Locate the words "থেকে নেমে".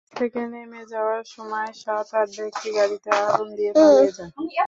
0.19-0.81